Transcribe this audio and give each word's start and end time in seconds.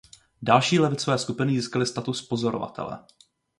Další 0.41 0.79
levicové 0.79 1.17
skupiny 1.17 1.51
získaly 1.55 1.85
status 1.85 2.21
pozorovatele. 2.27 2.99